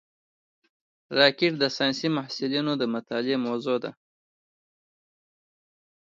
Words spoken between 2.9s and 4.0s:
مطالعې موضوع ده